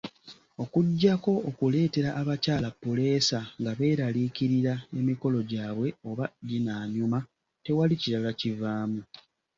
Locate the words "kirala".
8.01-8.31